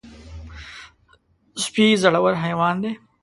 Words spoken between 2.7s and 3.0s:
دی.